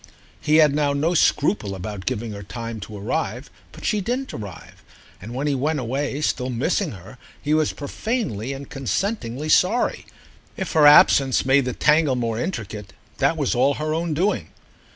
He 0.41 0.55
had 0.55 0.73
now 0.73 0.93
no 0.93 1.13
scruple 1.13 1.75
about 1.75 2.07
giving 2.07 2.31
her 2.31 2.41
time 2.41 2.79
to 2.79 2.97
arrive, 2.97 3.51
but 3.71 3.85
she 3.85 4.01
didn't 4.01 4.33
arrive, 4.33 4.83
and 5.21 5.35
when 5.35 5.45
he 5.45 5.53
went 5.53 5.79
away 5.79 6.21
still 6.21 6.49
missing 6.49 6.93
her 6.93 7.19
he 7.39 7.53
was 7.53 7.71
profanely 7.71 8.51
and 8.51 8.67
consentingly 8.67 9.47
sorry. 9.49 10.07
If 10.57 10.71
her 10.71 10.87
absence 10.87 11.45
made 11.45 11.65
the 11.65 11.73
tangle 11.73 12.15
more 12.15 12.39
intricate, 12.39 12.93
that 13.19 13.37
was 13.37 13.53
all 13.53 13.75
her 13.75 13.93
own 13.93 14.15
doing. 14.15 14.47